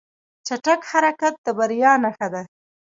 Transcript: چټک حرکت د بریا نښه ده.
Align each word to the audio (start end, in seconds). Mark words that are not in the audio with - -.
چټک 0.47 0.81
حرکت 0.91 1.33
د 1.45 1.47
بریا 1.57 1.91
نښه 2.03 2.27
ده. 2.33 2.41